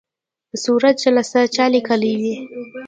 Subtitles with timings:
[0.63, 2.35] صورت جلسه چا لیکلې وي؟